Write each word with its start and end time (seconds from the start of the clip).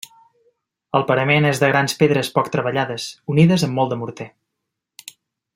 El 0.99 1.05
parament 1.11 1.47
és 1.49 1.61
de 1.63 1.69
grans 1.73 1.95
pedres 2.01 2.33
poc 2.39 2.51
treballades, 2.57 3.07
unides 3.35 3.67
amb 3.69 3.81
molt 3.81 3.95
de 3.97 4.03
morter. 4.05 4.31